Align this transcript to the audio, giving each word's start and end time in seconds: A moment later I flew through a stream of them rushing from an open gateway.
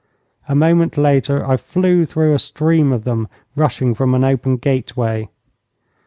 A 0.49 0.55
moment 0.55 0.97
later 0.97 1.45
I 1.45 1.57
flew 1.57 2.05
through 2.05 2.33
a 2.33 2.39
stream 2.39 2.91
of 2.91 3.03
them 3.03 3.27
rushing 3.55 3.93
from 3.93 4.15
an 4.15 4.23
open 4.23 4.57
gateway. 4.57 5.29